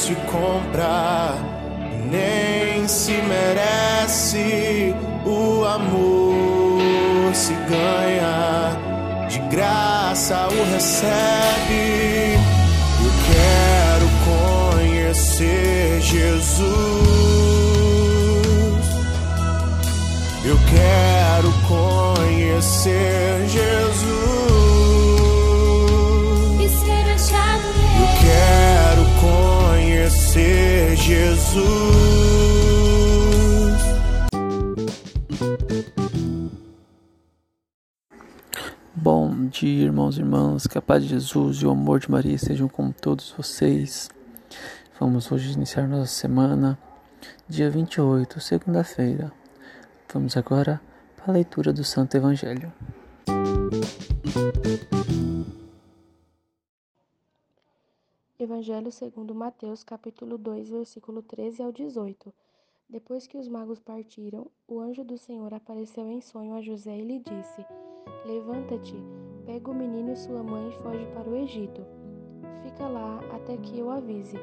[0.00, 1.34] Se compra,
[2.10, 4.94] nem se merece.
[5.24, 8.76] O amor se ganha,
[9.28, 12.38] de graça o recebe.
[13.04, 14.08] Eu quero
[14.78, 16.89] conhecer Jesus.
[31.10, 31.60] Jesus.
[38.94, 42.38] Bom dia, irmãos e irmãs, que a paz de Jesus e o amor de Maria
[42.38, 44.08] sejam com todos vocês.
[45.00, 46.78] Vamos hoje iniciar nossa semana,
[47.48, 49.32] dia 28, segunda-feira.
[50.14, 50.80] Vamos agora
[51.16, 52.72] para a leitura do Santo Evangelho.
[58.42, 62.32] Evangelho segundo Mateus, capítulo 2, versículo 13 ao 18.
[62.88, 67.04] Depois que os magos partiram, o anjo do Senhor apareceu em sonho a José e
[67.04, 67.66] lhe disse:
[68.24, 68.96] Levanta-te,
[69.44, 71.82] pega o menino e sua mãe e foge para o Egito.
[72.62, 74.38] Fica lá até que eu avise,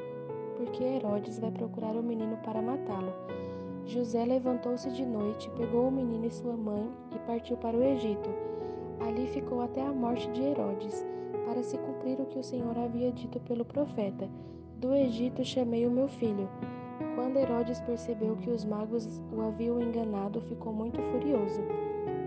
[0.56, 3.12] porque Herodes vai procurar o menino para matá-lo.
[3.84, 8.47] José levantou-se de noite, pegou o menino e sua mãe e partiu para o Egito.
[9.00, 11.06] Ali ficou até a morte de Herodes
[11.46, 14.28] para se cumprir o que o Senhor havia dito pelo profeta:
[14.78, 16.48] Do Egito chamei o meu filho.
[17.14, 21.60] Quando Herodes percebeu que os magos o haviam enganado, ficou muito furioso.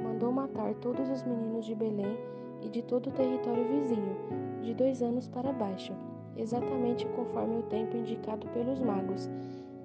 [0.04, 2.18] Mandou matar todos os meninos de Belém
[2.62, 4.16] e de todo o território vizinho,
[4.62, 5.94] de dois anos para baixo,
[6.36, 9.30] exatamente conforme o tempo indicado pelos magos.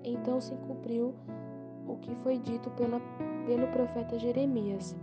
[0.05, 1.15] Então se cumpriu
[1.87, 3.01] o que foi dito pela,
[3.47, 4.97] pelo profeta Jeremias.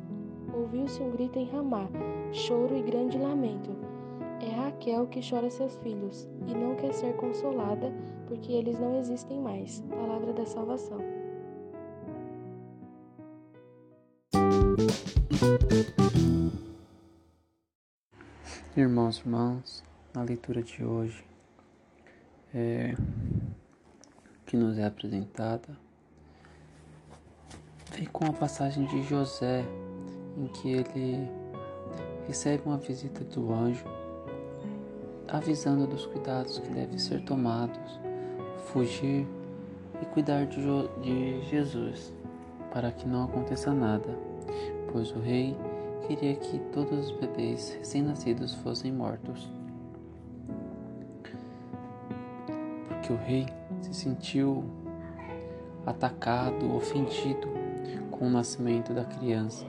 [0.53, 1.89] Ouviu-se um grito em Ramá,
[2.31, 3.93] choro e grande lamento
[4.43, 7.93] é Raquel que chora seus filhos e não quer ser consolada
[8.27, 9.81] porque eles não existem mais.
[9.89, 10.97] Palavra da salvação.
[18.75, 19.83] Irmãos, irmãs,
[20.13, 21.23] na leitura de hoje
[22.53, 22.95] é,
[24.45, 25.77] que nos é apresentada,
[27.91, 29.63] vem com a passagem de José,
[30.38, 31.29] em que ele
[32.27, 33.85] recebe uma visita do anjo
[35.33, 37.99] avisando dos cuidados que devem ser tomados,
[38.67, 39.27] fugir
[39.99, 40.59] e cuidar de,
[41.01, 42.13] de Jesus,
[42.71, 44.16] para que não aconteça nada,
[44.91, 45.57] pois o rei
[46.07, 49.50] queria que todos os bebês recém-nascidos fossem mortos.
[52.88, 53.47] Porque o rei
[53.81, 54.63] se sentiu
[55.83, 57.47] atacado, ofendido
[58.11, 59.65] com o nascimento da criança,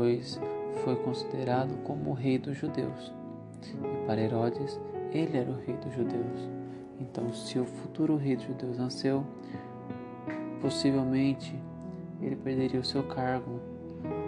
[0.00, 0.40] pois
[0.82, 3.12] foi considerado como o rei dos judeus.
[3.70, 4.80] E para Herodes,
[5.12, 6.48] ele era o rei dos judeus.
[6.98, 9.22] Então, se o futuro rei dos judeus nasceu,
[10.62, 11.54] possivelmente
[12.22, 13.60] ele perderia o seu cargo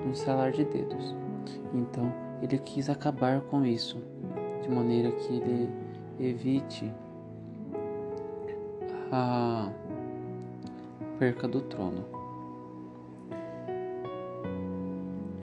[0.06, 1.16] no salar de dedos.
[1.72, 2.12] Então,
[2.42, 3.96] ele quis acabar com isso,
[4.60, 5.70] de maneira que ele
[6.20, 6.92] evite
[9.10, 9.72] a
[11.18, 12.21] perca do trono.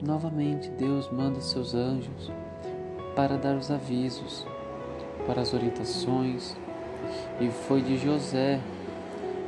[0.02, 2.32] Novamente, Deus manda seus anjos
[3.14, 4.46] para dar os avisos,
[5.26, 6.56] para as orientações,
[7.40, 8.60] e foi de José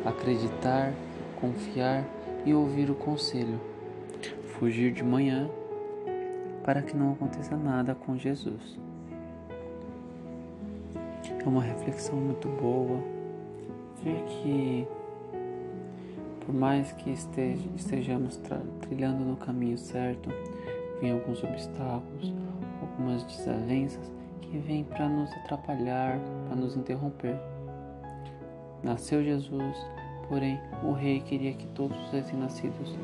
[0.05, 0.93] acreditar,
[1.41, 2.05] confiar
[2.45, 3.61] e ouvir o conselho,
[4.59, 5.49] fugir de manhã
[6.65, 8.79] para que não aconteça nada com Jesus.
[11.45, 13.01] É uma reflexão muito boa
[14.03, 14.87] ver que,
[16.45, 18.41] por mais que estejamos
[18.81, 20.31] trilhando no caminho certo,
[21.01, 22.33] vem alguns obstáculos,
[22.81, 24.11] algumas desavenças
[24.41, 27.39] que vêm para nos atrapalhar, para nos interromper.
[28.83, 29.77] Nasceu Jesus,
[30.29, 32.99] porém o rei queria que todos os recém-nascidos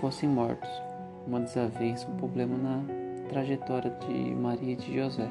[0.00, 0.70] fossem mortos.
[1.26, 2.82] Uma desavença, um problema na
[3.28, 5.28] trajetória de Maria e de José.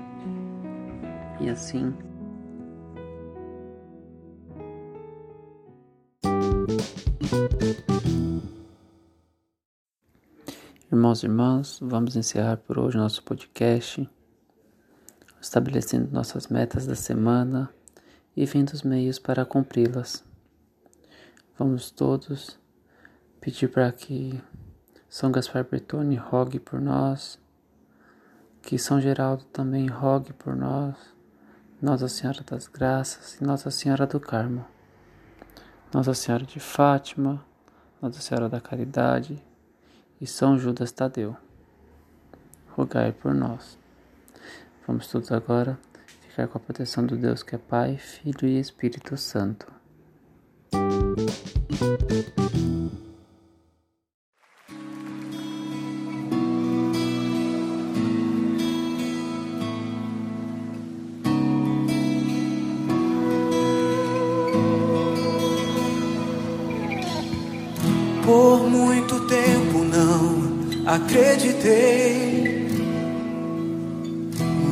[1.41, 1.93] E assim,
[10.91, 14.09] Irmãos e irmãs, vamos encerrar por hoje nosso podcast,
[15.39, 17.69] estabelecendo nossas metas da semana
[18.35, 20.23] e vendo os meios para cumpri-las.
[21.55, 22.59] Vamos todos
[23.39, 24.41] pedir para que
[25.07, 27.39] São Gaspar Bertone rogue por nós,
[28.63, 30.95] que São Geraldo também rogue por nós,
[31.79, 34.65] Nossa Senhora das Graças e Nossa Senhora do Carmo,
[35.91, 37.43] Nossa Senhora de Fátima,
[37.99, 39.41] Nossa Senhora da Caridade
[40.21, 41.35] e São Judas Tadeu.
[42.75, 43.75] Rogai por nós.
[44.85, 45.79] Vamos todos agora
[46.21, 49.67] ficar com a proteção do Deus que é Pai, Filho e Espírito Santo.
[70.95, 72.67] Acreditei,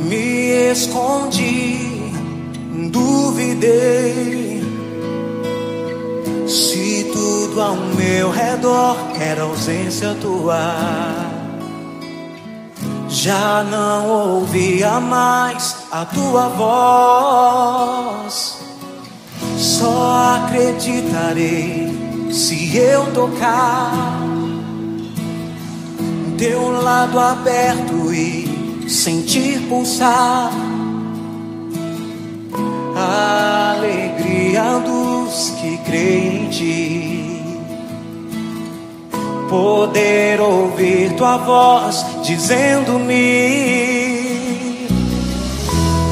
[0.08, 1.78] me escondi,
[2.90, 4.48] duvidei
[7.58, 10.74] tudo ao meu redor era ausência tua.
[13.08, 18.58] Já não ouvia mais a tua voz.
[19.56, 24.27] Só acreditarei se eu tocar
[26.38, 30.52] teu lado aberto e sentir pulsar
[32.96, 37.28] a alegria dos que creem em ti
[39.50, 43.16] poder ouvir tua voz dizendo-me: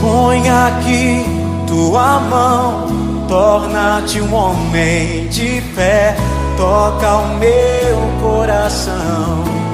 [0.00, 1.24] Põe aqui
[1.68, 2.86] tua mão,
[3.28, 6.16] torna-te um homem de fé,
[6.56, 9.65] toca o meu coração.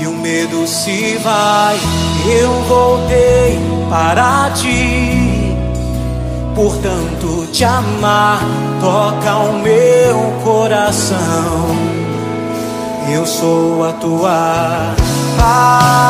[0.00, 1.78] E o medo se vai,
[2.26, 3.58] eu voltei
[3.88, 5.56] para ti.
[6.54, 8.40] Portanto, te amar
[8.80, 11.94] toca o meu coração
[13.12, 14.94] eu sou a tua
[15.38, 16.04] paz.